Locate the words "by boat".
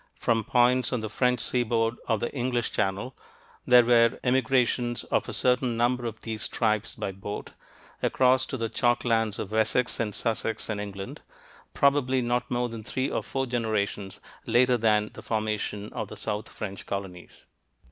6.95-7.51